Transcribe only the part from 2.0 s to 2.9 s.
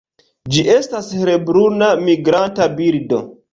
migranta